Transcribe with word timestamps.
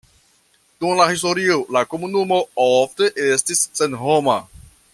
Dum 0.83 0.95
la 0.99 1.05
historio 1.11 1.57
la 1.77 1.83
komunumo 1.91 2.39
ofte 2.65 3.11
estis 3.27 3.63
senhoma. 3.81 4.39